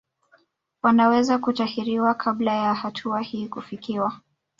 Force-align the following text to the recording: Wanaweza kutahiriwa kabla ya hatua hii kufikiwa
Wanaweza 0.81 1.37
kutahiriwa 1.37 2.13
kabla 2.13 2.53
ya 2.55 2.73
hatua 2.73 3.21
hii 3.21 3.47
kufikiwa 3.47 4.21